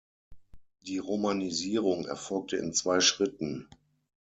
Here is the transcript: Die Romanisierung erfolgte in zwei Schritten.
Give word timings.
Die 0.87 0.97
Romanisierung 0.97 2.07
erfolgte 2.07 2.57
in 2.57 2.73
zwei 2.73 3.01
Schritten. 3.01 3.69